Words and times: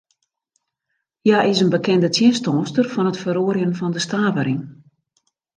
Hja 1.23 1.37
is 1.51 1.61
in 1.63 1.71
bekende 1.75 2.09
tsjinstanster 2.13 2.85
fan 2.93 3.09
it 3.11 3.21
feroarjen 3.23 3.77
fan 3.79 3.91
de 3.95 4.01
stavering. 4.07 4.61